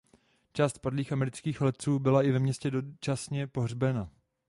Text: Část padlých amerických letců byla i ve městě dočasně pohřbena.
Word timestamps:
Část 0.53 0.77
padlých 0.79 1.11
amerických 1.13 1.61
letců 1.61 1.99
byla 1.99 2.23
i 2.23 2.31
ve 2.31 2.39
městě 2.39 2.71
dočasně 2.71 3.47
pohřbena. 3.47 4.09